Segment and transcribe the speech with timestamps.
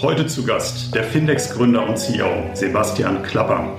[0.00, 3.76] Heute zu Gast der Findex-Gründer und CEO Sebastian Klapper.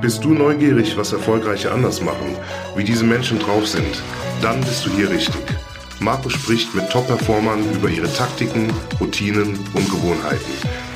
[0.00, 2.34] Bist du neugierig, was Erfolgreiche anders machen,
[2.74, 4.02] wie diese Menschen drauf sind?
[4.40, 5.42] Dann bist du hier richtig.
[6.00, 10.52] Marco spricht mit Top-Performern über ihre Taktiken, Routinen und Gewohnheiten.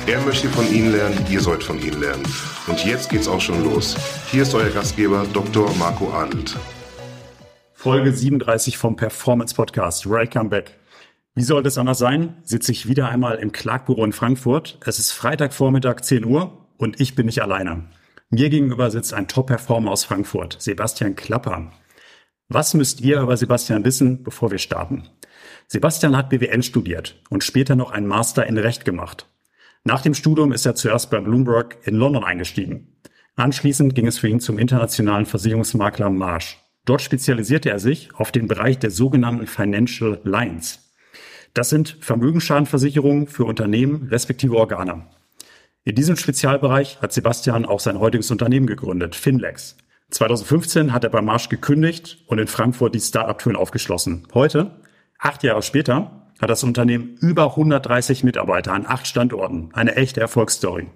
[0.07, 2.23] Er möchte von ihnen lernen, ihr sollt von ihnen lernen.
[2.65, 3.95] Und jetzt geht's auch schon los.
[4.31, 5.71] Hier ist euer Gastgeber Dr.
[5.77, 6.57] Marco Adelt.
[7.73, 10.09] Folge 37 vom Performance Podcast.
[10.09, 10.80] Welcome back.
[11.33, 12.35] Wie soll das anders sein?
[12.43, 14.77] Sitze ich wieder einmal im Klagbüro in Frankfurt.
[14.85, 17.85] Es ist Freitagvormittag 10 Uhr und ich bin nicht alleine.
[18.29, 21.71] Mir gegenüber sitzt ein Top-Performer aus Frankfurt, Sebastian Klapper.
[22.49, 25.07] Was müsst ihr über Sebastian wissen, bevor wir starten?
[25.67, 29.25] Sebastian hat BWL studiert und später noch einen Master in Recht gemacht.
[29.85, 32.97] Nach dem Studium ist er zuerst bei Bloomberg in London eingestiegen.
[33.37, 36.57] Anschließend ging es für ihn zum internationalen Versicherungsmakler Marsh.
[36.83, 40.90] Dort spezialisierte er sich auf den Bereich der sogenannten Financial Lines.
[41.53, 45.07] Das sind Vermögensschadenversicherungen für Unternehmen respektive Organe.
[45.83, 49.75] In diesem Spezialbereich hat Sebastian auch sein heutiges Unternehmen gegründet, Finlex.
[50.11, 54.27] 2015 hat er bei Marsch gekündigt und in Frankfurt die Startup-Türen aufgeschlossen.
[54.33, 54.79] Heute,
[55.17, 59.69] acht Jahre später, hat das Unternehmen über 130 Mitarbeiter an acht Standorten.
[59.73, 60.87] Eine echte Erfolgsstory.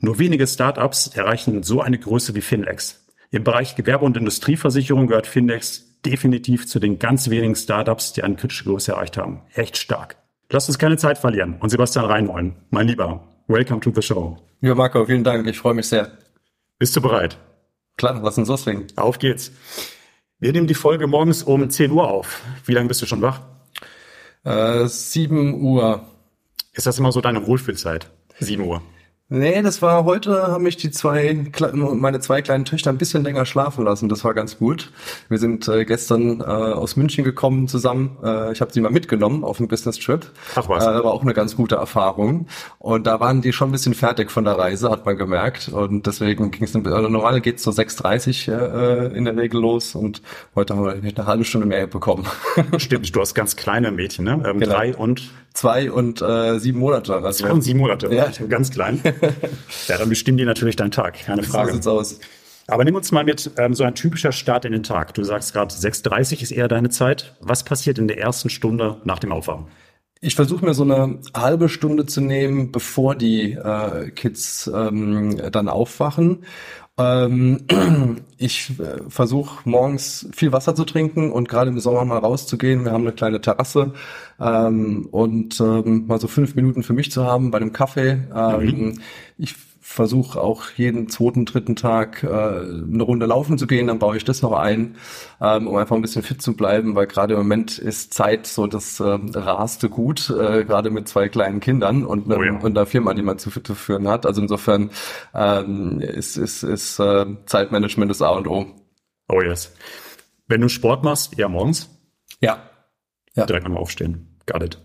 [0.00, 3.06] Nur wenige Startups erreichen so eine Größe wie Finlex.
[3.30, 8.36] Im Bereich Gewerbe- und Industrieversicherung gehört Finlex definitiv zu den ganz wenigen Startups, die eine
[8.36, 9.42] kritische Größe erreicht haben.
[9.54, 10.16] Echt stark.
[10.50, 12.56] Lass uns keine Zeit verlieren und Sebastian reinholen.
[12.70, 14.38] Mein Lieber, welcome to the show.
[14.60, 15.46] Ja, Marco, vielen Dank.
[15.46, 16.10] Ich freue mich sehr.
[16.78, 17.38] Bist du bereit?
[17.96, 18.86] Klar, lass uns loslegen.
[18.96, 19.52] Auf geht's.
[20.38, 22.42] Wir nehmen die Folge morgens um 10 Uhr auf.
[22.64, 23.40] Wie lange bist du schon wach?
[24.44, 26.04] Äh, 7 Uhr.
[26.72, 28.08] Ist das immer so deine Wohlfühlzeit?
[28.38, 28.82] 7 Uhr.
[29.30, 31.44] Nee, das war heute, haben mich die zwei,
[31.82, 34.08] meine zwei kleinen Töchter ein bisschen länger schlafen lassen.
[34.08, 34.90] Das war ganz gut.
[35.28, 38.16] Wir sind äh, gestern äh, aus München gekommen zusammen.
[38.24, 40.24] Äh, ich habe sie mal mitgenommen auf einen Business Trip.
[40.54, 40.82] Ach was.
[40.82, 42.46] Äh, war auch eine ganz gute Erfahrung.
[42.78, 45.68] Und da waren die schon ein bisschen fertig von der Reise, hat man gemerkt.
[45.68, 49.94] Und deswegen ging es, also normal geht's so 6.30 äh, in der Regel los.
[49.94, 50.22] Und
[50.54, 52.24] heute haben wir eine halbe Stunde mehr bekommen.
[52.78, 54.42] Stimmt, du hast ganz kleine Mädchen, ne?
[54.46, 54.74] Ähm, Genau.
[54.74, 57.14] Drei und Zwei und äh, sieben Monate.
[57.16, 58.14] Also, zwei und sieben Monate.
[58.14, 58.30] Ja.
[58.48, 59.00] Ganz klein.
[59.88, 61.72] ja, dann bestimmen die natürlich deinen Tag, keine So Frage.
[61.72, 62.20] sieht's aus.
[62.68, 65.14] Aber nimm uns mal mit ähm, so ein typischer Start in den Tag.
[65.14, 67.34] Du sagst gerade 6.30 ist eher deine Zeit.
[67.40, 69.68] Was passiert in der ersten Stunde nach dem Aufwachen?
[70.20, 75.68] Ich versuche mir so eine halbe Stunde zu nehmen, bevor die äh, Kids ähm, dann
[75.68, 76.44] aufwachen.
[76.98, 77.60] Ähm,
[78.38, 82.84] ich äh, versuche morgens viel Wasser zu trinken und gerade im Sommer mal rauszugehen.
[82.84, 83.92] Wir haben eine kleine Terrasse
[84.40, 88.18] ähm, und ähm, mal so fünf Minuten für mich zu haben bei einem Kaffee.
[88.34, 89.00] Ähm,
[89.38, 89.54] Ich
[89.88, 94.24] versuche auch jeden zweiten, dritten Tag äh, eine Runde laufen zu gehen, dann baue ich
[94.24, 94.96] das noch ein,
[95.40, 98.66] ähm, um einfach ein bisschen fit zu bleiben, weil gerade im Moment ist Zeit so
[98.66, 102.52] das ähm, raste gut, äh, gerade mit zwei kleinen Kindern und, Oh ja.
[102.52, 104.26] und einer Firma, die man zu, zu führen hat.
[104.26, 104.90] Also insofern
[105.34, 108.66] ähm, ist, ist, ist äh, Zeitmanagement das A und O.
[109.28, 109.72] Oh yes.
[110.46, 111.88] Wenn du Sport machst, eher morgens,
[112.40, 112.62] Ja.
[113.34, 113.46] Ja.
[113.46, 114.38] direkt am Aufstehen.
[114.46, 114.78] Got it.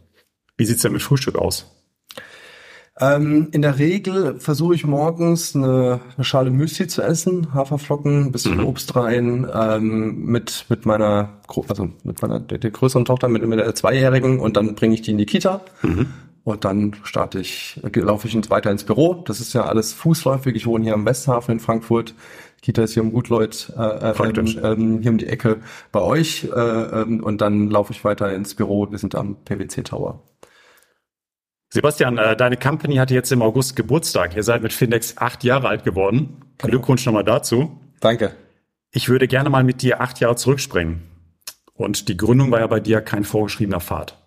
[0.58, 1.73] Wie sieht's denn mit Frühstück aus?
[3.00, 8.32] Ähm, in der Regel versuche ich morgens eine, eine Schale Müsli zu essen, Haferflocken, ein
[8.32, 8.66] bisschen Mhm.
[8.68, 13.58] Obst rein, ähm, mit mit meiner, also mit meiner der, der größeren Tochter, mit, mit
[13.60, 15.62] der Zweijährigen und dann bringe ich die in die Kita.
[15.82, 16.08] Mhm.
[16.44, 19.16] Und dann starte ich, äh, laufe ich weiter ins Büro.
[19.26, 20.56] Das ist ja alles fußläufig.
[20.56, 22.14] Ich wohne hier am Westhafen in Frankfurt.
[22.62, 24.58] Kita ist hier um Gutleut, äh, äh, Praktisch.
[24.58, 25.62] ähm, ähm, hier um die Ecke
[25.92, 26.44] bei euch.
[26.54, 28.92] Äh, ähm, und dann laufe ich weiter ins Büro.
[28.92, 30.22] Wir sind am PwC Tower.
[31.74, 34.36] Sebastian, äh, deine Company hatte jetzt im August Geburtstag.
[34.36, 36.38] Ihr seid mit Findex acht Jahre alt geworden.
[36.60, 36.70] Genau.
[36.70, 37.82] Glückwunsch nochmal dazu.
[38.00, 38.36] Danke.
[38.92, 41.02] Ich würde gerne mal mit dir acht Jahre zurückspringen.
[41.74, 44.20] Und die Gründung war ja bei dir kein vorgeschriebener Pfad.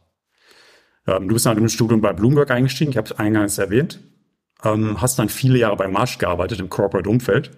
[1.07, 4.01] Ähm, du bist nach dem Studium bei Bloomberg eingestiegen, ich habe es eingangs erwähnt.
[4.65, 7.53] Ähm, hast dann viele Jahre bei Marsh gearbeitet im Corporate-Umfeld.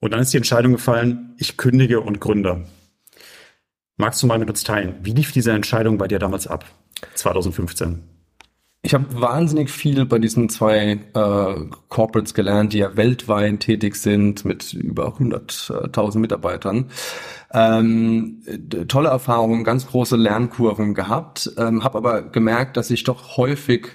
[0.00, 2.64] Und dann ist die Entscheidung gefallen, ich kündige und gründe.
[3.98, 6.64] Magst du mal mit uns teilen, wie lief diese Entscheidung bei dir damals ab,
[7.16, 8.13] 2015?
[8.84, 11.54] Ich habe wahnsinnig viel bei diesen zwei äh,
[11.88, 16.90] Corporates gelernt, die ja weltweit tätig sind mit über 100.000 Mitarbeitern.
[17.50, 18.42] Ähm,
[18.86, 23.88] tolle Erfahrungen, ganz große Lernkurven gehabt, ähm, habe aber gemerkt, dass ich doch häufig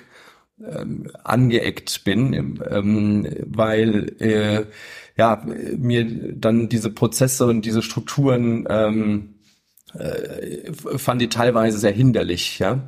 [0.60, 4.66] ähm, angeeckt bin, ähm, weil äh,
[5.16, 5.46] ja
[5.78, 9.39] mir dann diese Prozesse und diese Strukturen ähm, äh,
[10.98, 12.80] fand die teilweise sehr hinderlich, ja.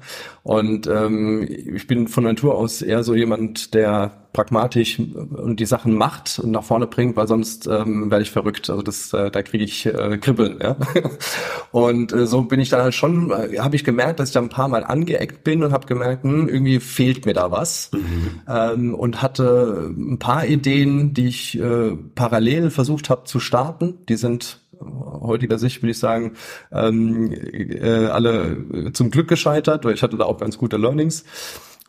[0.44, 5.96] Und ähm, ich bin von Natur aus eher so jemand, der pragmatisch und die Sachen
[5.96, 8.70] macht und nach vorne bringt, weil sonst ähm, werde ich verrückt.
[8.70, 10.78] Also das, äh, da kriege ich äh, Kribbeln, ja.
[11.72, 14.42] Und äh, so bin ich dann halt schon, äh, habe ich gemerkt, dass ich da
[14.42, 17.92] ein paar Mal angeeckt bin und habe gemerkt, hm, irgendwie fehlt mir da was.
[17.92, 18.42] Mhm.
[18.48, 23.98] Ähm, und hatte ein paar Ideen, die ich äh, parallel versucht habe zu starten.
[24.08, 26.34] Die sind heutiger Sicht würde ich sagen,
[26.72, 31.24] ähm, äh, alle zum Glück gescheitert, weil ich hatte da auch ganz gute Learnings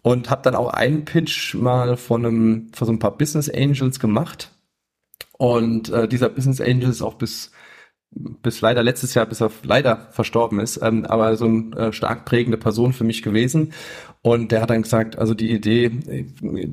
[0.03, 4.01] und habe dann auch einen Pitch mal von einem von so ein paar Business Angels
[4.01, 4.53] gemacht
[5.39, 7.53] und äh, dieser Business Angel ist auch bis
[8.15, 12.25] bis leider letztes Jahr, bis er leider verstorben ist, ähm, aber so eine äh, stark
[12.25, 13.73] prägende Person für mich gewesen.
[14.21, 15.91] Und der hat dann gesagt, also die Idee,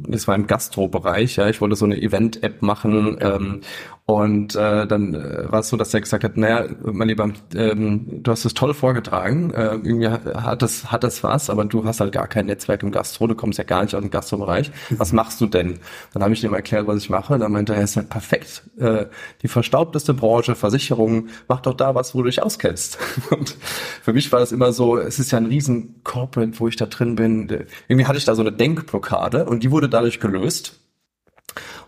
[0.08, 3.62] das war im Gastro-Bereich, ja, ich wollte so eine Event-App machen ähm,
[4.10, 8.24] und äh, dann äh, war es so, dass er gesagt hat, naja, mein Lieber, ähm,
[8.24, 12.00] du hast es toll vorgetragen, äh, irgendwie hat das, hat das was, aber du hast
[12.00, 14.72] halt gar kein Netzwerk im Gastro, du kommst ja gar nicht aus dem Gastrobereich.
[14.90, 15.78] Was machst du denn?
[16.12, 17.38] Dann habe ich ihm erklärt, was ich mache.
[17.38, 18.64] Dann meinte er, ist halt perfekt.
[18.80, 19.06] Äh,
[19.44, 22.98] die verstaubteste Branche, Versicherung, mach doch da was, wo du dich auskennst.
[23.30, 23.58] Und
[24.02, 26.88] für mich war das immer so, es ist ja ein riesen Corporate, wo ich da
[26.88, 27.48] drin bin.
[27.88, 30.80] Irgendwie hatte ich da so eine Denkblockade und die wurde dadurch gelöst.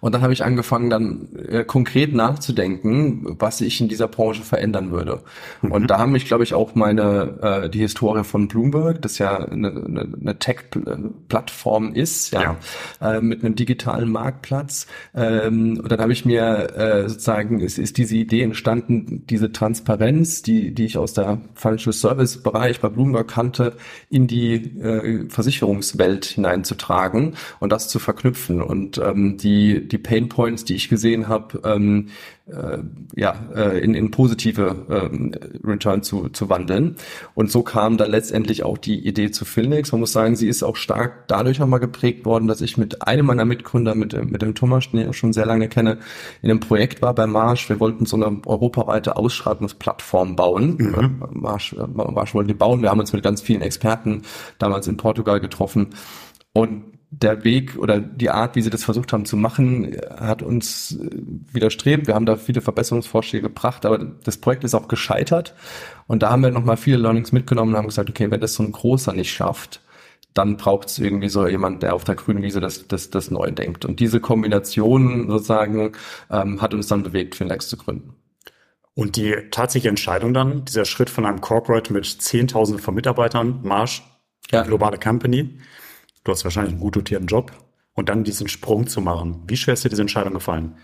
[0.02, 4.92] Und dann habe ich angefangen, dann äh, konkret nachzudenken, was ich in dieser Branche verändern
[4.92, 5.22] würde.
[5.62, 5.72] Mhm.
[5.72, 9.38] Und da haben mich, glaube ich, auch meine äh, die Historie von Bloomberg, das ja
[9.38, 12.58] eine, eine, eine Tech-Plattform ist, ja,
[13.00, 13.18] ja.
[13.18, 14.88] Äh, mit einem digitalen Marktplatz.
[15.16, 20.42] Ähm, und dann habe ich mir äh, sozusagen, es ist diese Idee entstanden, diese Transparenz,
[20.42, 23.74] die die ich aus der Financial Service Bereich bei Bloomberg kannte,
[24.10, 30.66] in die äh, Versicherungswelt hineinzutragen und das zu verknüpfen und ähm, die die Pain Points,
[30.66, 32.08] die ich gesehen habe, ähm,
[32.48, 32.80] äh,
[33.16, 35.34] ja, äh, in, in positive ähm,
[35.64, 36.96] Return zu, zu wandeln.
[37.34, 39.92] Und so kam dann letztendlich auch die Idee zu Filnix.
[39.92, 43.26] Man muss sagen, sie ist auch stark dadurch nochmal geprägt worden, dass ich mit einem
[43.26, 46.00] meiner Mitgründer, mit, mit dem Thomas, den ich auch schon sehr lange kenne,
[46.42, 47.70] in einem Projekt war bei Marsch.
[47.70, 50.76] Wir wollten so eine europaweite Ausschreibungsplattform bauen.
[50.78, 51.24] Mhm.
[51.32, 52.82] Marsch, Marsch wollten die bauen.
[52.82, 54.24] Wir haben uns mit ganz vielen Experten
[54.58, 55.90] damals in Portugal getroffen.
[56.54, 56.84] Und
[57.14, 61.10] der Weg oder die Art, wie sie das versucht haben zu machen, hat uns äh,
[61.52, 62.08] widerstrebt.
[62.08, 65.54] Wir haben da viele Verbesserungsvorschläge gebracht, aber das Projekt ist auch gescheitert.
[66.08, 68.64] Und da haben wir nochmal viele Learnings mitgenommen und haben gesagt, okay, wenn das so
[68.64, 69.82] ein Großer nicht schafft,
[70.34, 73.52] dann braucht es irgendwie so jemand, der auf der grünen Wiese das, das, das neu
[73.52, 73.84] denkt.
[73.84, 75.92] Und diese Kombination sozusagen
[76.30, 78.16] ähm, hat uns dann bewegt, Finlex zu gründen.
[78.94, 84.04] Und die tatsächliche Entscheidung dann, dieser Schritt von einem Corporate mit Zehntausenden von Mitarbeitern, Marsch,
[84.52, 84.64] ja.
[84.64, 85.60] globale Company,
[86.24, 87.52] du hast wahrscheinlich einen gut dotierten Job
[87.94, 89.44] und dann diesen Sprung zu machen.
[89.48, 90.78] Wie schwer ist dir diese Entscheidung gefallen?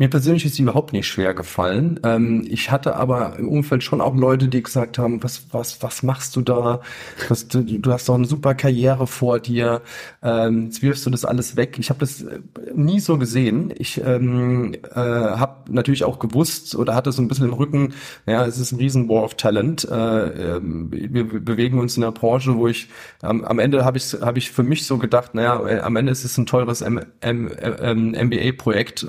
[0.00, 2.00] Mir persönlich ist sie überhaupt nicht schwer gefallen.
[2.04, 6.02] Ähm, ich hatte aber im Umfeld schon auch Leute, die gesagt haben, was, was, was
[6.02, 6.80] machst du da?
[7.28, 9.82] Was, du, du hast doch eine super Karriere vor dir.
[10.22, 11.76] Ähm, jetzt wirfst du das alles weg.
[11.78, 12.40] Ich habe das äh,
[12.74, 13.74] nie so gesehen.
[13.76, 17.92] Ich ähm, äh, habe natürlich auch gewusst oder hatte so ein bisschen im Rücken,
[18.24, 19.84] ja, es ist ein riesen War of Talent.
[19.84, 22.88] Äh, äh, wir bewegen uns in einer Branche, wo ich
[23.22, 26.10] ähm, am Ende habe ich habe ich für mich so gedacht, naja, äh, am Ende
[26.10, 29.06] ist es ein teures MBA-Projekt.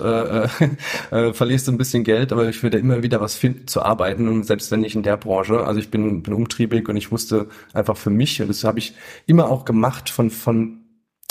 [1.11, 4.27] Äh, verlierst du ein bisschen Geld, aber ich würde immer wieder was finden zu arbeiten
[4.27, 5.63] und selbst wenn nicht in der Branche.
[5.65, 8.93] Also ich bin, bin umtriebig und ich wusste einfach für mich, und das habe ich
[9.25, 10.81] immer auch gemacht von, von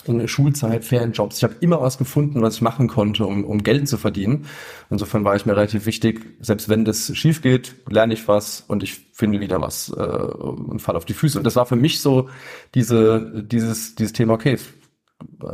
[0.06, 1.38] in der Schulzeit, Ferienjobs.
[1.38, 4.47] Ich habe immer was gefunden, was ich machen konnte, um, um Geld zu verdienen.
[4.88, 8.82] Insofern war ich mir relativ wichtig, selbst wenn das schief geht, lerne ich was und
[8.82, 11.37] ich finde wieder was äh, und falle auf die Füße.
[11.38, 12.31] Und das war für mich so
[12.74, 14.56] diese, dieses, dieses Thema, okay,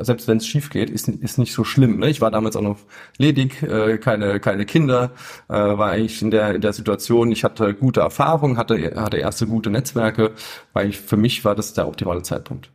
[0.00, 1.98] selbst wenn es schief geht, ist, ist nicht so schlimm.
[1.98, 2.10] Ne?
[2.10, 2.78] Ich war damals auch noch
[3.18, 5.12] ledig, äh, keine, keine Kinder,
[5.48, 9.46] äh, war eigentlich in der, in der Situation, ich hatte gute Erfahrungen, hatte, hatte erste
[9.46, 10.32] gute Netzwerke,
[10.72, 12.70] weil ich, für mich war das der optimale Zeitpunkt.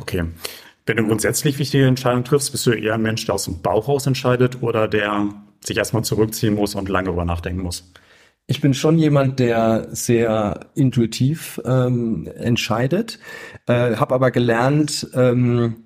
[0.00, 0.24] Okay.
[0.86, 3.88] Wenn du grundsätzlich wichtige Entscheidungen triffst, bist du eher ein Mensch, der aus dem Bauch
[3.88, 5.28] raus entscheidet oder der
[5.64, 7.90] sich erstmal zurückziehen muss und lange darüber nachdenken muss?
[8.46, 13.18] Ich bin schon jemand, der sehr intuitiv ähm, entscheidet,
[13.66, 15.83] äh, habe aber gelernt, ähm,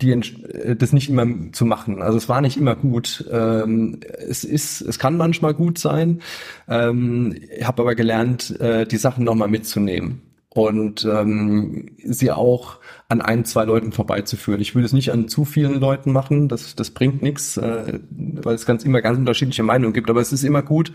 [0.00, 2.02] die, äh, das nicht immer zu machen.
[2.02, 3.24] Also es war nicht immer gut.
[3.30, 6.20] Ähm, es ist, es kann manchmal gut sein.
[6.68, 10.22] Ähm, ich habe aber gelernt, äh, die Sachen nochmal mitzunehmen
[10.54, 14.60] und ähm, sie auch an ein, zwei Leuten vorbeizuführen.
[14.60, 18.54] Ich würde es nicht an zu vielen Leuten machen, das, das bringt nichts, äh, weil
[18.54, 20.08] es ganz immer ganz unterschiedliche Meinungen gibt.
[20.10, 20.92] Aber es ist immer gut,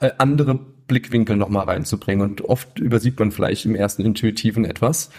[0.00, 2.28] äh, andere Blickwinkel nochmal reinzubringen.
[2.28, 5.10] Und oft übersieht man vielleicht im ersten Intuitiven etwas.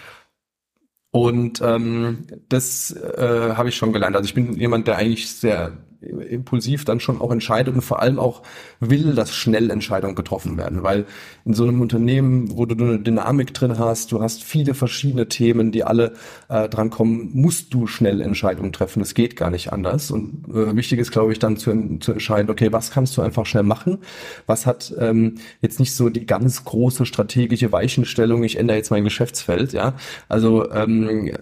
[1.14, 4.16] Und ähm, das äh, habe ich schon gelernt.
[4.16, 5.70] Also ich bin jemand, der eigentlich sehr
[6.04, 8.42] impulsiv dann schon auch Entscheidungen, vor allem auch
[8.80, 11.06] will, dass schnell Entscheidungen getroffen werden, weil
[11.44, 15.72] in so einem Unternehmen, wo du eine Dynamik drin hast, du hast viele verschiedene Themen,
[15.72, 16.14] die alle
[16.48, 19.02] äh, dran kommen, musst du schnell Entscheidungen treffen.
[19.02, 20.10] Es geht gar nicht anders.
[20.10, 23.46] Und äh, wichtig ist, glaube ich, dann zu, zu entscheiden, okay, was kannst du einfach
[23.46, 23.98] schnell machen?
[24.46, 29.04] Was hat ähm, jetzt nicht so die ganz große strategische Weichenstellung, ich ändere jetzt mein
[29.04, 29.94] Geschäftsfeld, ja.
[30.28, 31.32] Also ähm,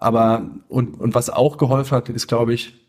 [0.00, 2.83] aber und, und was auch geholfen hat, ist, glaube ich,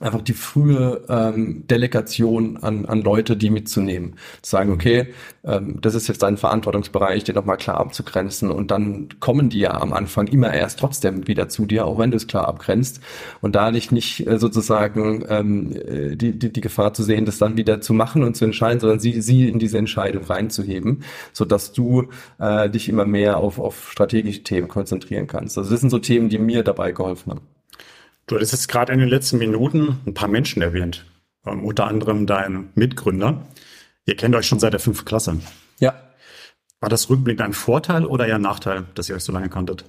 [0.00, 4.16] einfach die frühe ähm, Delegation an, an Leute, die mitzunehmen.
[4.40, 5.08] Zu sagen, okay,
[5.44, 9.80] ähm, das ist jetzt dein Verantwortungsbereich, den nochmal klar abzugrenzen und dann kommen die ja
[9.80, 13.00] am Anfang immer erst trotzdem wieder zu dir, auch wenn du es klar abgrenzt
[13.42, 17.38] und da nicht, nicht äh, sozusagen ähm, äh, die, die, die Gefahr zu sehen, das
[17.38, 21.44] dann wieder zu machen und zu entscheiden, sondern sie, sie in diese Entscheidung reinzuheben, so
[21.44, 25.58] dass du äh, dich immer mehr auf, auf strategische Themen konzentrieren kannst.
[25.58, 27.59] Also das sind so Themen, die mir dabei geholfen haben.
[28.30, 31.04] Du hattest jetzt gerade in den letzten Minuten ein paar Menschen erwähnt,
[31.44, 33.44] ähm, unter anderem dein Mitgründer.
[34.06, 35.40] Ihr kennt euch schon seit der fünften Klasse.
[35.80, 35.94] Ja.
[36.78, 39.84] War das rückblickend ein Vorteil oder eher ein Nachteil, dass ihr euch so lange kanntet?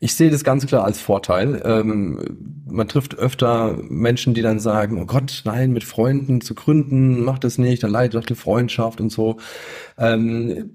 [0.00, 1.62] Ich sehe das ganz klar als Vorteil.
[1.64, 7.22] Ähm, man trifft öfter Menschen, die dann sagen, oh Gott, nein, mit Freunden zu gründen,
[7.22, 9.36] macht das nicht, dann leidet doch die Freundschaft und so.
[9.96, 10.70] Ähm,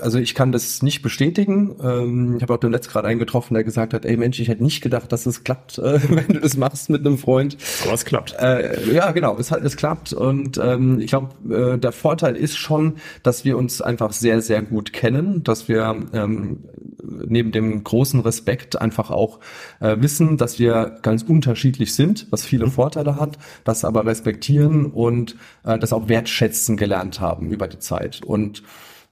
[0.00, 1.76] also ich kann das nicht bestätigen.
[1.82, 4.48] Ähm, ich habe auch den letzten gerade einen getroffen, der gesagt hat, ey Mensch, ich
[4.48, 7.56] hätte nicht gedacht, dass es klappt, äh, wenn du das machst mit einem Freund.
[7.84, 8.34] Aber es klappt.
[8.38, 10.12] Äh, ja, genau, es, es klappt.
[10.12, 14.62] Und ähm, ich glaube, äh, der Vorteil ist schon, dass wir uns einfach sehr, sehr
[14.62, 16.58] gut kennen, dass wir ähm,
[17.02, 19.40] neben dem großen Respekt einfach auch
[19.80, 22.72] äh, wissen, dass wir ganz unterschiedlich sind, was viele mhm.
[22.72, 28.22] Vorteile hat, das aber respektieren und äh, das auch wertschätzen gelernt haben über die Zeit.
[28.24, 28.62] Und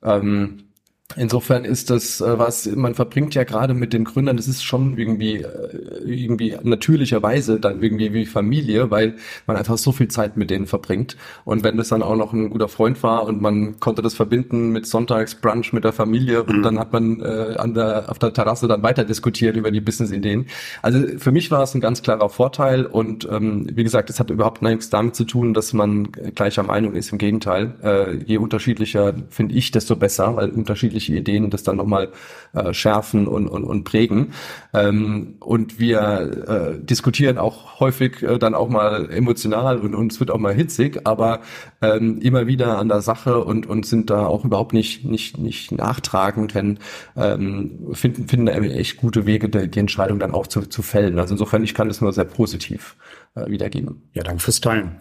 [0.03, 0.68] ähm,
[1.17, 4.99] Insofern ist das äh, was, man verbringt ja gerade mit den Gründern, das ist schon
[4.99, 10.51] irgendwie, äh, irgendwie natürlicherweise dann irgendwie wie Familie, weil man einfach so viel Zeit mit
[10.51, 11.17] denen verbringt.
[11.47, 14.69] Und wenn das dann auch noch ein guter Freund war und man konnte das verbinden
[14.71, 16.63] mit Sonntagsbrunch mit der Familie und mhm.
[16.63, 20.47] dann hat man äh, an der, auf der Terrasse dann weiter diskutiert über die Business-Ideen.
[20.83, 24.29] Also für mich war es ein ganz klarer Vorteil und ähm, wie gesagt, es hat
[24.29, 27.13] überhaupt nichts damit zu tun, dass man gleicher Meinung ist.
[27.13, 31.77] Im Gegenteil, äh, je unterschiedlicher finde ich, desto besser, weil unterschiedlich unterschiedliche Ideen das dann
[31.77, 32.11] nochmal
[32.53, 34.33] äh, schärfen und, und, und prägen.
[34.75, 40.21] Ähm, und wir äh, diskutieren auch häufig äh, dann auch mal emotional und, und es
[40.21, 41.41] wird auch mal hitzig, aber
[41.81, 45.73] ähm, immer wieder an der Sache und, und sind da auch überhaupt nicht, nicht, nicht
[45.73, 46.79] nachtragend, wenn
[47.17, 51.19] ähm, finden, finden echt gute Wege, die Entscheidung dann auch zu, zu fällen.
[51.19, 52.97] Also insofern, ich kann das nur sehr positiv
[53.35, 54.03] äh, wiedergeben.
[54.13, 54.97] Ja, danke fürs Teilen.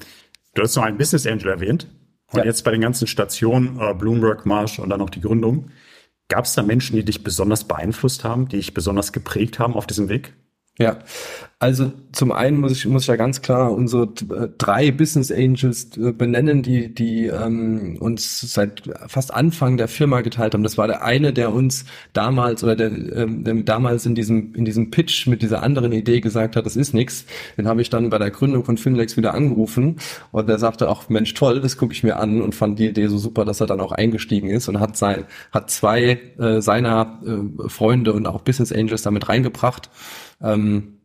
[0.54, 1.88] Du hast noch einen Business Angel erwähnt.
[2.32, 2.46] Und ja.
[2.46, 5.72] jetzt bei den ganzen Stationen, äh, Bloomberg, Marsh und dann noch die Gründung.
[6.30, 9.88] Gab es da Menschen, die dich besonders beeinflusst haben, die dich besonders geprägt haben auf
[9.88, 10.34] diesem Weg?
[10.80, 11.00] Ja,
[11.60, 15.98] also zum einen muss ich, muss ich ja ganz klar unsere äh, drei Business Angels
[15.98, 20.62] äh, benennen, die, die ähm, uns seit fast Anfang der Firma geteilt haben.
[20.62, 24.66] Das war der eine, der uns damals oder der, ähm, der damals in diesem, in
[24.66, 27.26] diesem Pitch mit dieser anderen Idee gesagt hat, das ist nichts.
[27.58, 29.96] Den habe ich dann bei der Gründung von Finlex wieder angerufen
[30.32, 33.08] und der sagte auch, Mensch, toll, das gucke ich mir an und fand die Idee
[33.08, 37.20] so super, dass er dann auch eingestiegen ist und hat sein, hat zwei äh, seiner
[37.26, 39.90] äh, Freunde und auch Business Angels damit reingebracht.
[40.42, 41.00] Ähm,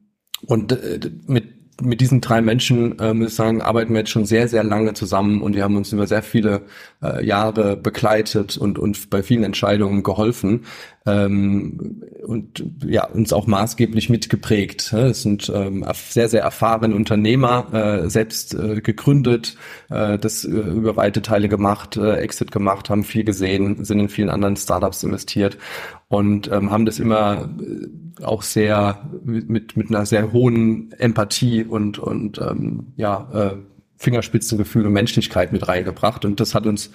[0.47, 4.27] und äh, mit mit diesen drei Menschen, äh, muss ich sagen, arbeiten wir jetzt schon
[4.27, 6.63] sehr, sehr lange zusammen und wir haben uns über sehr viele
[7.03, 10.65] äh, Jahre begleitet und, und bei vielen Entscheidungen geholfen
[11.07, 14.93] ähm, und ja, uns auch maßgeblich mitgeprägt.
[14.93, 19.57] Es sind ähm, sehr, sehr erfahrene Unternehmer, äh, selbst äh, gegründet,
[19.91, 24.09] äh, das äh, über weite Teile gemacht, äh, Exit gemacht, haben viel gesehen, sind in
[24.09, 25.59] vielen anderen Startups investiert
[26.09, 31.99] und ähm, haben das immer äh, auch sehr mit, mit einer sehr hohen Empathie und,
[31.99, 33.57] und ähm, ja,
[34.03, 36.91] Fingerspitzengefühl und Menschlichkeit mit reingebracht und das hat uns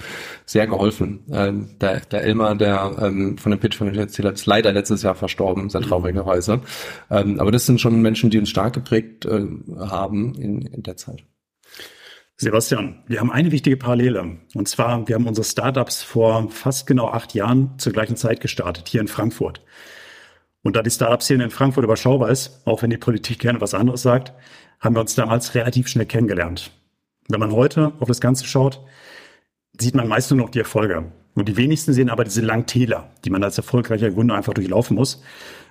[0.45, 1.23] sehr geholfen.
[1.31, 5.03] Ähm, der, der Elmar, der ähm, von dem Pitch von erzählt hat, ist leider letztes
[5.03, 6.61] Jahr verstorben, sehr traurigerweise.
[7.09, 9.45] Ähm, aber das sind schon Menschen, die uns stark geprägt äh,
[9.79, 11.23] haben in, in der Zeit.
[12.39, 14.37] Sebastian, wir haben eine wichtige Parallele.
[14.53, 18.87] Und zwar, wir haben unsere Startups vor fast genau acht Jahren zur gleichen Zeit gestartet,
[18.87, 19.63] hier in Frankfurt.
[20.61, 24.01] Und da die Startup-Szene in Frankfurt überschaubar ist, auch wenn die Politik gerne was anderes
[24.03, 24.33] sagt,
[24.79, 26.71] haben wir uns damals relativ schnell kennengelernt.
[27.27, 28.81] Wenn man heute auf das Ganze schaut,
[29.79, 31.12] sieht man meist nur noch die Erfolge.
[31.36, 34.96] Und die wenigsten sehen aber diese langen Täler, die man als erfolgreicher Gründer einfach durchlaufen
[34.96, 35.22] muss.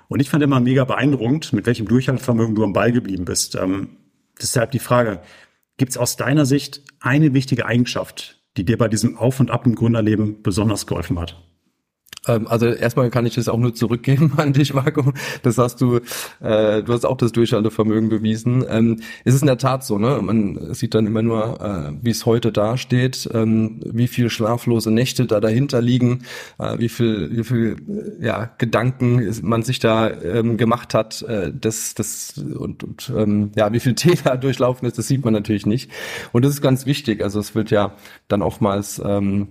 [0.08, 3.56] Und ich fand immer mega beeindruckend, mit welchem Durchhaltevermögen du am Ball geblieben bist.
[3.56, 3.96] Ähm,
[4.40, 5.20] deshalb die Frage,
[5.76, 9.66] gibt es aus deiner Sicht eine wichtige Eigenschaft, die dir bei diesem Auf und Ab
[9.66, 11.42] im Gründerleben besonders geholfen hat?
[12.26, 15.12] Ähm, also erstmal kann ich das auch nur zurückgeben an dich, Marco.
[15.42, 15.96] Das hast du,
[16.40, 18.64] äh, du hast auch das Durchhaltevermögen bewiesen.
[18.68, 20.20] Ähm, es ist in der Tat so, ne?
[20.22, 25.26] Man sieht dann immer nur, äh, wie es heute dasteht, ähm, wie viel schlaflose Nächte
[25.26, 26.24] da dahinter liegen,
[26.58, 27.76] äh, wie viel, wie viel
[28.20, 33.72] ja, Gedanken man sich da ähm, gemacht hat, äh, das, das und, und ähm, ja,
[33.72, 35.90] wie viel Täler durchlaufen ist, das sieht man natürlich nicht.
[36.32, 37.22] Und das ist ganz wichtig.
[37.22, 37.94] Also es wird ja
[38.28, 39.48] dann oftmals ähm,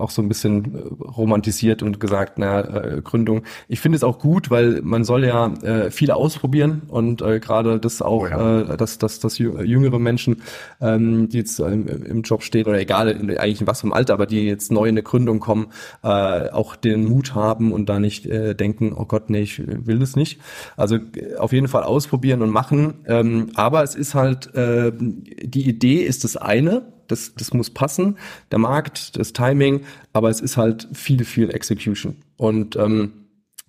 [0.00, 3.42] auch so ein bisschen äh, romantisiert und gesagt, na, äh, Gründung.
[3.68, 7.78] Ich finde es auch gut, weil man soll ja äh, viele ausprobieren und äh, gerade
[7.78, 8.60] das auch, oh ja.
[8.60, 10.42] äh, dass, dass, dass jüngere Menschen,
[10.80, 14.14] ähm, die jetzt ähm, im Job stehen oder egal, in, eigentlich in was vom Alter,
[14.14, 15.68] aber die jetzt neu in eine Gründung kommen,
[16.02, 19.98] äh, auch den Mut haben und da nicht äh, denken, oh Gott, nee, ich will
[19.98, 20.40] das nicht.
[20.76, 22.94] Also äh, auf jeden Fall ausprobieren und machen.
[23.06, 28.16] Ähm, aber es ist halt, äh, die Idee ist das eine, das, das muss passen,
[28.50, 32.16] der Markt, das Timing, aber es ist halt viel, viel Execution.
[32.36, 33.12] Und ähm,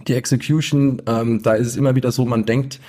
[0.08, 2.80] die Execution, ähm, da ist es immer wieder so, man denkt,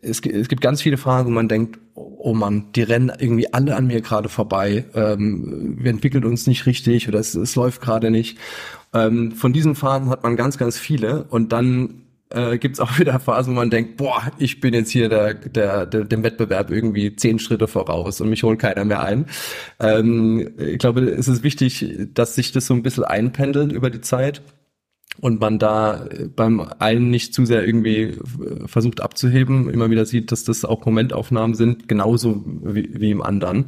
[0.00, 3.76] es, es gibt ganz viele Fragen, wo man denkt, oh Mann, die rennen irgendwie alle
[3.76, 8.10] an mir gerade vorbei, ähm, wir entwickeln uns nicht richtig oder es, es läuft gerade
[8.10, 8.38] nicht.
[8.94, 12.01] Ähm, von diesen Phasen hat man ganz, ganz viele und dann
[12.34, 15.34] äh, gibt es auch wieder Phasen, wo man denkt, boah, ich bin jetzt hier der,
[15.34, 19.26] der, der, dem Wettbewerb irgendwie zehn Schritte voraus und mich holt keiner mehr ein.
[19.80, 24.00] Ähm, ich glaube, es ist wichtig, dass sich das so ein bisschen einpendelt über die
[24.00, 24.42] Zeit
[25.20, 28.16] und man da beim einen nicht zu sehr irgendwie
[28.66, 33.66] versucht abzuheben, immer wieder sieht, dass das auch Momentaufnahmen sind, genauso wie, wie im anderen.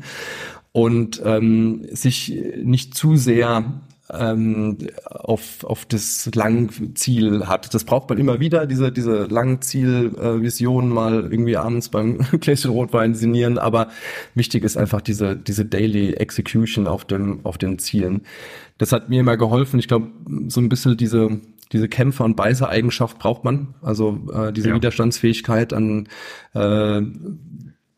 [0.72, 7.72] Und ähm, sich nicht zu sehr ähm, auf, auf das Langziel hat.
[7.72, 13.58] Das braucht man immer wieder, diese, diese Langzielvision mal irgendwie abends beim Gläschen Rotwein sinnieren,
[13.58, 13.88] aber
[14.34, 18.22] wichtig ist einfach diese, diese Daily Execution auf den, auf den Zielen.
[18.76, 19.78] Das hat mir immer geholfen.
[19.78, 20.08] Ich glaube,
[20.48, 21.40] so ein bisschen diese,
[21.72, 23.74] diese Kämpfer- und Beißer-Eigenschaft braucht man.
[23.80, 24.74] Also äh, diese ja.
[24.74, 26.08] Widerstandsfähigkeit an
[26.54, 27.00] äh,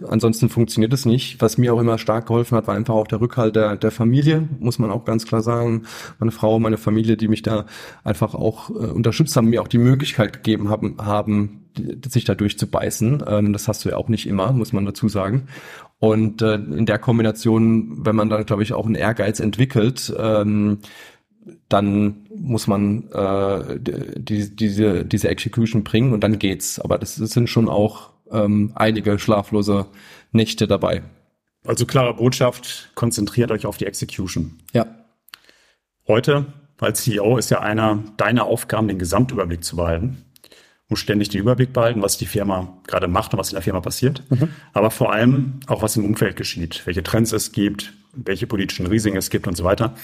[0.05, 1.41] Ansonsten funktioniert es nicht.
[1.41, 4.47] Was mir auch immer stark geholfen hat, war einfach auch der Rückhalt der, der Familie,
[4.59, 5.85] muss man auch ganz klar sagen.
[6.19, 7.65] Meine Frau, meine Familie, die mich da
[8.05, 11.67] einfach auch äh, unterstützt haben, mir auch die Möglichkeit gegeben haben, haben
[12.07, 13.25] sich da durchzubeißen.
[13.27, 15.49] Ähm, das hast du ja auch nicht immer, muss man dazu sagen.
[15.99, 20.81] Und äh, in der Kombination, wenn man dann, glaube ich, auch einen Ehrgeiz entwickelt, ähm,
[21.71, 26.79] dann muss man äh, die, diese, diese Execution bringen und dann geht's.
[26.79, 29.87] Aber das, das sind schon auch ähm, einige schlaflose
[30.33, 31.03] Nächte dabei.
[31.65, 34.59] Also klare Botschaft, konzentriert euch auf die Execution.
[34.73, 34.87] Ja.
[36.07, 36.47] Heute
[36.79, 40.25] als CEO ist ja einer deiner Aufgaben, den Gesamtüberblick zu behalten.
[40.89, 43.81] Muss ständig den Überblick behalten, was die Firma gerade macht und was in der Firma
[43.81, 44.23] passiert.
[44.31, 44.51] Mhm.
[44.73, 49.17] Aber vor allem auch, was im Umfeld geschieht, welche Trends es gibt, welche politischen Risiken
[49.17, 49.95] es gibt und so weiter.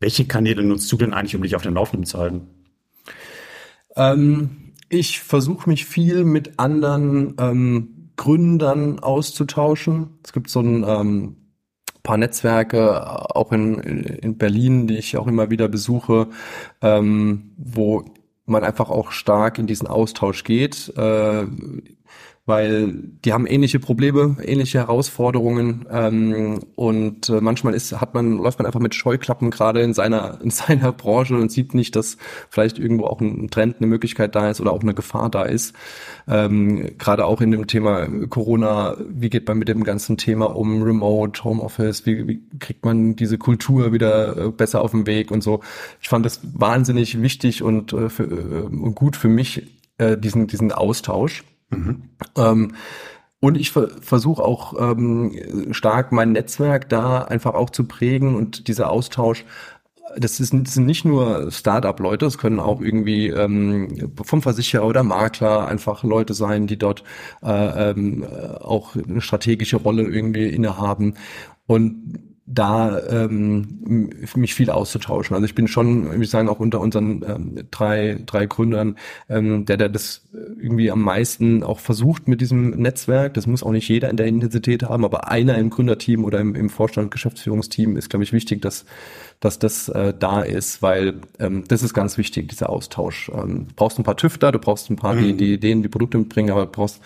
[0.00, 2.48] Welche Kanäle nutzt du denn eigentlich, um dich auf dem Laufenden zu halten?
[3.96, 4.63] Ähm,
[4.94, 10.18] ich versuche mich viel mit anderen ähm, Gründern auszutauschen.
[10.22, 11.36] Es gibt so ein ähm,
[12.02, 16.28] paar Netzwerke, auch in, in Berlin, die ich auch immer wieder besuche,
[16.80, 18.04] ähm, wo
[18.46, 20.92] man einfach auch stark in diesen Austausch geht.
[20.96, 21.46] Äh,
[22.46, 22.92] weil
[23.24, 28.66] die haben ähnliche Probleme, ähnliche Herausforderungen ähm, und äh, manchmal ist hat man läuft man
[28.66, 32.18] einfach mit Scheuklappen gerade in seiner in seiner Branche und sieht nicht, dass
[32.50, 35.74] vielleicht irgendwo auch ein Trend, eine Möglichkeit da ist oder auch eine Gefahr da ist.
[36.28, 40.82] Ähm, gerade auch in dem Thema Corona, wie geht man mit dem ganzen Thema um
[40.82, 45.42] Remote, Homeoffice, wie, wie kriegt man diese Kultur wieder äh, besser auf den Weg und
[45.42, 45.60] so.
[46.02, 49.62] Ich fand das wahnsinnig wichtig und, äh, für, äh, und gut für mich
[49.96, 51.42] äh, diesen diesen Austausch.
[51.70, 52.10] Mhm.
[52.36, 52.74] Ähm,
[53.40, 58.68] und ich ver versuche auch ähm, stark mein Netzwerk da einfach auch zu prägen und
[58.68, 59.44] dieser Austausch
[60.16, 65.02] das, ist, das sind nicht nur Start-up-Leute, es können auch irgendwie ähm, vom Versicherer oder
[65.02, 67.04] Makler einfach Leute sein, die dort
[67.42, 71.14] äh, ähm, auch eine strategische Rolle irgendwie innehaben.
[71.66, 75.34] Und da ähm, mich viel auszutauschen.
[75.34, 78.96] Also ich bin schon, ich sagen, auch unter unseren ähm, drei, drei Gründern,
[79.30, 80.22] ähm, der, der das
[80.60, 83.32] irgendwie am meisten auch versucht mit diesem Netzwerk.
[83.34, 86.54] Das muss auch nicht jeder in der Intensität haben, aber einer im Gründerteam oder im,
[86.54, 88.84] im Vorstand, Geschäftsführungsteam ist, glaube ich, wichtig, dass,
[89.40, 93.30] dass das äh, da ist, weil ähm, das ist ganz wichtig, dieser Austausch.
[93.34, 95.22] Ähm, du brauchst ein paar Tüfter, du brauchst ein paar, mhm.
[95.22, 97.00] die, die Ideen, die Produkte mitbringen, aber du brauchst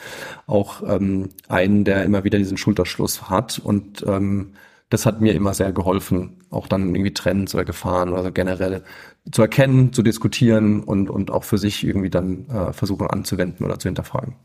[0.49, 4.49] auch ähm, einen, der immer wieder diesen Schulterschluss hat und ähm,
[4.91, 8.83] das hat mir immer sehr geholfen, auch dann irgendwie Trends oder Gefahren oder generell
[9.31, 13.79] zu erkennen, zu diskutieren und, und auch für sich irgendwie dann äh, versuchen anzuwenden oder
[13.79, 14.37] zu hinterfragen.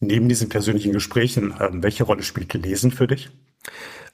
[0.00, 3.30] Neben diesen persönlichen Gesprächen, äh, welche Rolle spielt Lesen für dich?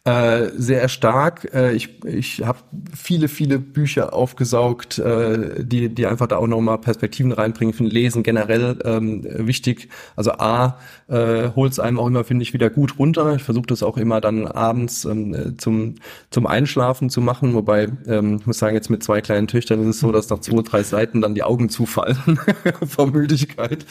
[0.05, 1.53] Äh, sehr stark.
[1.53, 2.61] Äh, ich ich habe
[2.97, 7.75] viele, viele Bücher aufgesaugt, äh, die, die einfach da auch nochmal Perspektiven reinbringen.
[7.75, 9.91] Finde Lesen generell ähm, wichtig.
[10.17, 13.35] Also A, äh, holt es einem auch immer, finde ich, wieder gut runter.
[13.35, 15.97] Ich versuche das auch immer dann abends ähm, zum,
[16.31, 17.53] zum Einschlafen zu machen.
[17.53, 20.39] Wobei, ähm, ich muss sagen, jetzt mit zwei kleinen Töchtern ist es so, dass nach
[20.39, 22.41] zwei, drei Seiten dann die Augen zufallen
[22.87, 23.85] vor Müdigkeit.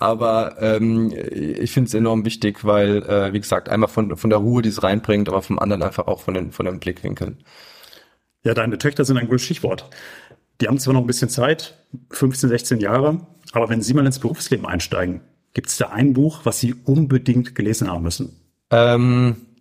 [0.00, 4.40] Aber ähm, ich finde es enorm wichtig, weil, äh, wie gesagt, einmal von, von der
[4.40, 7.44] Ruhe, die es reinbringt, aber vom anderen einfach auch von den, von den Blickwinkeln.
[8.44, 9.90] Ja, deine Töchter sind ein gutes Stichwort.
[10.60, 11.74] Die haben zwar noch ein bisschen Zeit,
[12.10, 15.20] 15, 16 Jahre, aber wenn sie mal ins Berufsleben einsteigen,
[15.54, 18.40] gibt es da ein Buch, was sie unbedingt gelesen haben müssen?
[18.70, 19.51] Ähm, äh,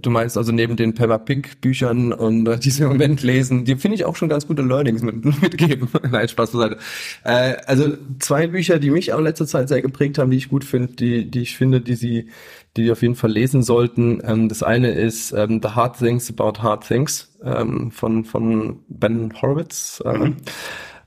[0.00, 3.76] Du meinst also neben den Peppa Pig Büchern und äh, diese im Moment lesen, die
[3.76, 5.88] finde ich auch schon ganz gute Learnings mit, mitgeben.
[6.10, 6.78] Nein, Spaß zur Seite.
[7.24, 10.48] Äh, also zwei Bücher, die mich auch in letzter Zeit sehr geprägt haben, die ich
[10.48, 12.30] gut finde, die, die ich finde, die sie,
[12.76, 14.22] die die auf jeden Fall lesen sollten.
[14.24, 19.32] Ähm, das eine ist ähm, The Hard Things About Hard Things ähm, von, von Ben
[19.40, 20.02] Horowitz.
[20.04, 20.36] Äh, Mhm.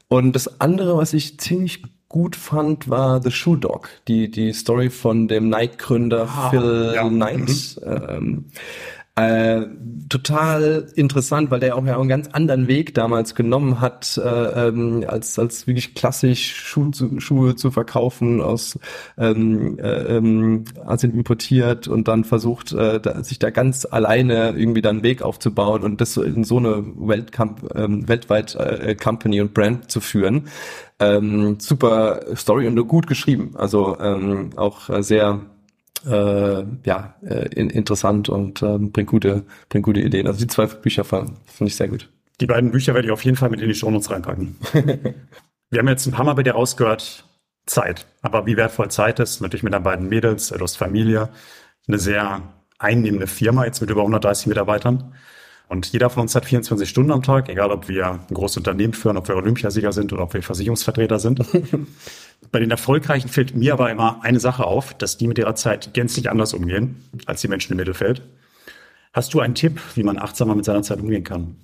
[0.08, 1.82] Und das andere, was ich ziemlich
[2.14, 7.10] gut fand, war The Shoe Dog, die, die Story von dem Nike-Gründer Phil ja.
[7.10, 7.82] Knight.
[7.84, 8.46] Ähm,
[9.16, 9.68] äh,
[10.10, 15.06] total interessant, weil der auch ja einen ganz anderen Weg damals genommen hat, äh, ähm,
[15.08, 18.80] als, als wirklich klassisch Schuhe zu, Schuhe zu verkaufen, aus
[19.20, 24.82] ähm, äh, ähm, Asien importiert und dann versucht, äh, da, sich da ganz alleine irgendwie
[24.82, 29.54] dann einen Weg aufzubauen und das in so eine Weltkamp ähm, weltweit äh, Company und
[29.54, 30.48] Brand zu führen.
[31.00, 33.52] Ähm, super Story und gut geschrieben.
[33.56, 35.42] Also ähm, auch sehr
[36.06, 40.28] äh, ja, äh, in, interessant und ähm, bringt gute, bringt gute Ideen.
[40.28, 42.10] Also die zwei Bücher finde ich sehr gut.
[42.42, 44.56] Die beiden Bücher werde ich auf jeden Fall mit in die Shownotes reinpacken.
[45.70, 47.26] Wir haben jetzt ein paar Mal bei dir rausgehört,
[47.66, 48.06] Zeit.
[48.22, 51.30] Aber wie wertvoll Zeit ist, natürlich mit deinen beiden Mädels, du hast Familie,
[51.88, 52.42] eine sehr
[52.78, 55.16] einnehmende Firma, jetzt mit über 130 Mitarbeitern.
[55.74, 58.94] Und jeder von uns hat 24 Stunden am Tag, egal ob wir ein großes Unternehmen
[58.94, 61.44] führen, ob wir Olympiasieger sind oder ob wir Versicherungsvertreter sind.
[62.52, 65.96] Bei den Erfolgreichen fällt mir aber immer eine Sache auf, dass die mit ihrer Zeit
[65.96, 68.22] gänzlich anders umgehen als die Menschen im Mittelfeld.
[69.14, 71.56] Hast du einen Tipp, wie man achtsamer mit seiner Zeit umgehen kann?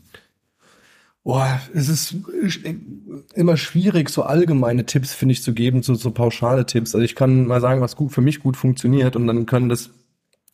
[1.23, 2.15] Boah, es ist
[3.35, 6.95] immer schwierig, so allgemeine Tipps, finde ich, zu geben, so, so pauschale Tipps.
[6.95, 9.91] Also ich kann mal sagen, was gut für mich gut funktioniert und dann können das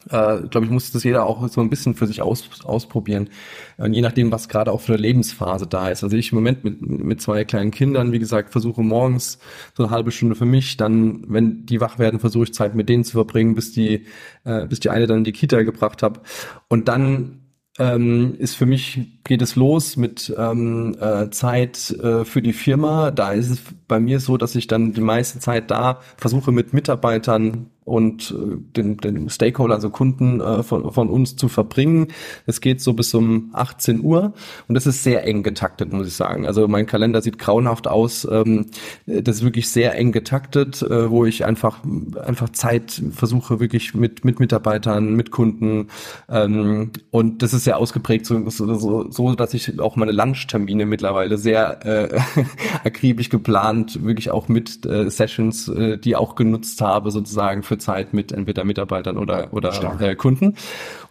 [0.10, 3.30] äh, glaube ich, muss das jeder auch so ein bisschen für sich aus, ausprobieren.
[3.78, 6.04] Und je nachdem, was gerade auch für eine Lebensphase da ist.
[6.04, 9.39] Also ich im Moment mit, mit zwei kleinen Kindern, wie gesagt, versuche morgens
[9.76, 12.89] so eine halbe Stunde für mich, dann, wenn die wach werden, versuche ich Zeit mit
[12.89, 14.06] denen zu verbringen, bis die,
[14.44, 16.22] äh, bis die eine dann in die Kita gebracht habe.
[16.68, 17.41] Und dann
[17.80, 23.11] ähm, ist für mich, geht es los mit ähm, äh, Zeit äh, für die Firma.
[23.11, 26.73] Da ist es bei mir so, dass ich dann die meiste Zeit da versuche mit
[26.73, 32.07] Mitarbeitern und äh, den, den Stakeholder, also Kunden äh, von, von uns zu verbringen.
[32.47, 34.33] Es geht so bis um 18 Uhr
[34.67, 36.47] und das ist sehr eng getaktet, muss ich sagen.
[36.47, 38.27] Also mein Kalender sieht grauenhaft aus.
[38.29, 38.65] Ähm,
[39.05, 41.81] das ist wirklich sehr eng getaktet, äh, wo ich einfach
[42.25, 45.88] einfach Zeit versuche wirklich mit mit Mitarbeitern, mit Kunden
[46.27, 51.38] ähm, und das ist sehr ausgeprägt, so, so, so dass ich auch meine Lunchtermine mittlerweile
[51.38, 52.19] sehr äh,
[52.84, 58.13] akribisch geplant, wirklich auch mit äh, Sessions, äh, die auch genutzt habe sozusagen für Zeit
[58.13, 60.56] mit entweder Mitarbeitern oder oder äh, Kunden.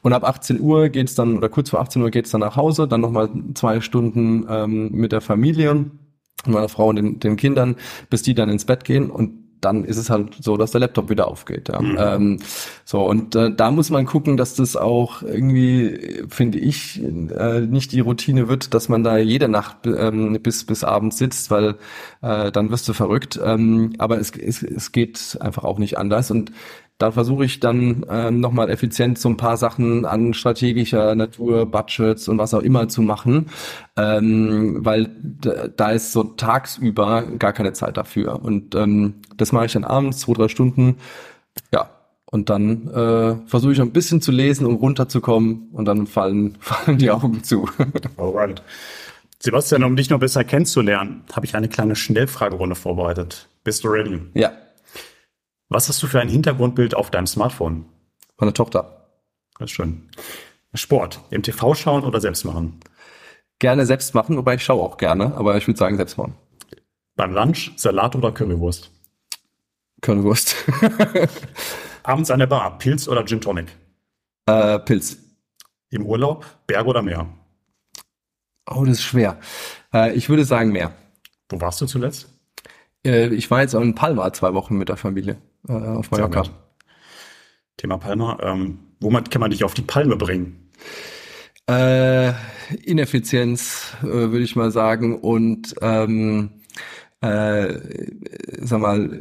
[0.02, 2.86] Und ab 18 Uhr geht's dann oder kurz vor 18 Uhr geht's dann nach Hause,
[2.86, 5.86] dann nochmal zwei Stunden ähm, mit der Familie
[6.46, 7.76] meiner Frau und den, den Kindern,
[8.10, 11.10] bis die dann ins Bett gehen und dann ist es halt so, dass der Laptop
[11.10, 11.68] wieder aufgeht.
[11.68, 11.80] Ja.
[11.80, 11.96] Mhm.
[11.98, 12.38] Ähm,
[12.84, 17.92] so und äh, da muss man gucken, dass das auch irgendwie, finde ich, äh, nicht
[17.92, 21.76] die Routine wird, dass man da jede Nacht ähm, bis bis abends sitzt, weil
[22.22, 23.40] äh, dann wirst du verrückt.
[23.42, 26.52] Ähm, aber es, es, es geht einfach auch nicht anders und
[26.98, 32.28] da versuche ich dann ähm, nochmal effizient so ein paar Sachen an strategischer Natur, Budgets
[32.28, 33.46] und was auch immer zu machen,
[33.96, 35.10] ähm, weil
[35.76, 38.42] da ist so tagsüber gar keine Zeit dafür.
[38.42, 40.98] Und ähm, das mache ich dann abends, zwei, drei Stunden.
[41.72, 41.90] Ja,
[42.30, 46.98] und dann äh, versuche ich ein bisschen zu lesen, um runterzukommen und dann fallen, fallen
[46.98, 47.68] die Augen zu.
[48.16, 48.62] Alright.
[49.40, 53.48] Sebastian, um dich noch besser kennenzulernen, habe ich eine kleine Schnellfragerunde vorbereitet.
[53.62, 54.20] Bist du ready?
[54.34, 54.52] Ja.
[55.74, 57.84] Was hast du für ein Hintergrundbild auf deinem Smartphone?
[58.38, 59.08] Meine Tochter.
[59.58, 60.08] Das ist schön.
[60.72, 61.18] Sport.
[61.30, 62.78] Im TV schauen oder selbst machen?
[63.58, 66.36] Gerne selbst machen, wobei ich schaue auch gerne, aber ich würde sagen selbst machen.
[67.16, 68.92] Beim Lunch Salat oder Currywurst?
[70.00, 70.54] Currywurst.
[72.04, 73.66] Abends an der Bar, Pilz oder Gin Tonic?
[74.46, 75.18] Äh, Pilz.
[75.90, 77.26] Im Urlaub, Berg oder Meer?
[78.70, 79.40] Oh, das ist schwer.
[79.92, 80.92] Äh, ich würde sagen Meer.
[81.48, 82.28] Wo warst du zuletzt?
[83.04, 85.36] Äh, ich war jetzt in Palma zwei Wochen mit der Familie
[85.68, 86.44] äh, auf Mallorca.
[87.76, 88.38] Thema Palmer.
[88.42, 90.70] Ähm, wo man, kann man dich auf die Palme bringen?
[91.68, 92.32] Äh,
[92.84, 96.50] Ineffizienz, äh, würde ich mal sagen, und ähm,
[97.20, 97.78] äh,
[98.60, 99.20] sag mal,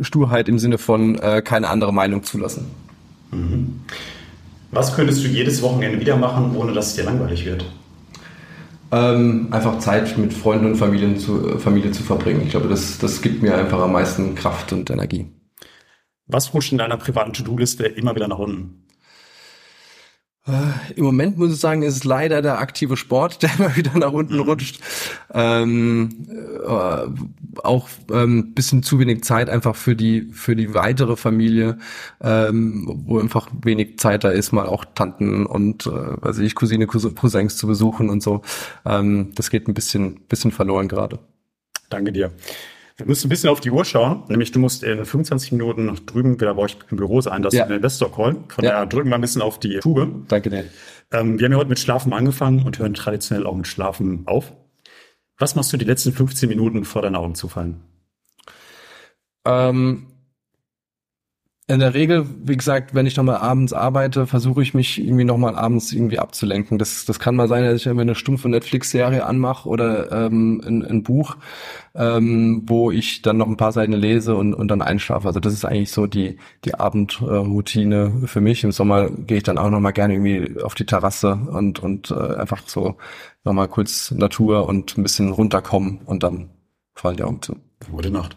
[0.00, 2.66] Sturheit im Sinne von äh, keine andere Meinung zulassen.
[3.30, 3.80] Mhm.
[4.70, 7.64] Was könntest du jedes Wochenende wieder machen, ohne dass es dir langweilig wird?
[8.90, 12.42] Ähm, einfach Zeit mit Freunden und Familien zu, äh, Familie zu verbringen.
[12.44, 15.26] Ich glaube, das, das gibt mir einfach am meisten Kraft und Energie.
[16.26, 18.84] Was rutscht in deiner privaten To-Do-Liste immer wieder nach unten?
[20.46, 23.96] Äh, Im Moment muss ich sagen, ist es leider der aktive Sport, der immer wieder
[23.98, 24.40] nach unten mhm.
[24.40, 24.80] rutscht.
[25.32, 26.26] Ähm,
[26.66, 27.06] äh,
[27.62, 31.78] auch ähm, bisschen zu wenig Zeit einfach für die für die weitere Familie,
[32.20, 36.86] ähm, wo einfach wenig Zeit da ist, mal auch Tanten und äh, weiß ich Cousine,
[36.86, 38.42] Cousins zu besuchen und so.
[38.84, 41.20] Ähm, das geht ein bisschen bisschen verloren gerade.
[41.88, 42.32] Danke dir.
[42.96, 45.98] Wir müssen ein bisschen auf die Uhr schauen, nämlich du musst in 25 Minuten nach
[45.98, 47.64] drüben wieder bei euch im Büro sein, das ja.
[47.64, 48.36] ist ein Investor-Call.
[48.48, 48.70] Von ja.
[48.70, 50.26] daher drücken wir ein bisschen auf die Tube.
[50.28, 50.64] Danke dir.
[51.10, 54.52] Ähm, wir haben ja heute mit Schlafen angefangen und hören traditionell auch mit Schlafen auf.
[55.38, 57.82] Was machst du die letzten 15 Minuten vor deinen Augen zufallen?
[59.44, 60.06] Ähm,
[61.66, 65.56] in der Regel, wie gesagt, wenn ich nochmal abends arbeite, versuche ich mich irgendwie nochmal
[65.56, 66.78] abends irgendwie abzulenken.
[66.78, 70.84] Das, das kann mal sein, dass ich irgendwie eine stumpfe Netflix-Serie anmache oder ähm, ein,
[70.84, 71.36] ein Buch,
[71.94, 75.26] ähm, wo ich dann noch ein paar Seiten lese und, und dann einschlafe.
[75.26, 78.62] Also das ist eigentlich so die, die Abendroutine für mich.
[78.62, 82.36] Im Sommer gehe ich dann auch nochmal gerne irgendwie auf die Terrasse und, und äh,
[82.36, 82.96] einfach so
[83.42, 86.50] nochmal kurz Natur und ein bisschen runterkommen und dann
[86.94, 87.56] fallen die Augen zu.
[87.90, 88.36] Gute Nacht.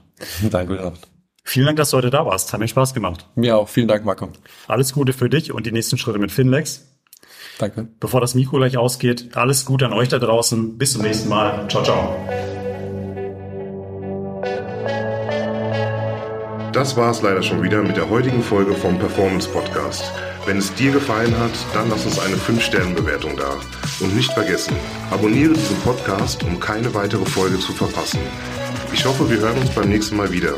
[0.49, 1.16] Danke, gute Nacht.
[1.47, 2.51] Vielen Dank, dass du heute da warst.
[2.51, 3.25] Hat mir Spaß gemacht.
[3.35, 3.69] Mir auch.
[3.69, 4.27] Vielen Dank, Marco.
[4.67, 6.85] Alles Gute für dich und die nächsten Schritte mit Finlex.
[7.57, 7.87] Danke.
[8.01, 10.77] Bevor das Mikro gleich ausgeht, alles Gute an euch da draußen.
[10.77, 11.65] Bis zum nächsten Mal.
[11.69, 12.13] Ciao, ciao.
[16.73, 20.03] Das war es leider schon wieder mit der heutigen Folge vom Performance Podcast.
[20.45, 23.55] Wenn es dir gefallen hat, dann lass uns eine 5-Sterne-Bewertung da.
[24.01, 24.75] Und nicht vergessen,
[25.11, 28.19] abonniere diesen Podcast, um keine weitere Folge zu verpassen.
[28.91, 30.53] Ich hoffe, wir hören uns beim nächsten Mal wieder.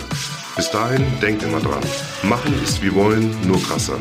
[0.59, 1.81] Bis dahin, denkt immer dran.
[2.21, 3.97] Machen ist wie wollen, nur krasser.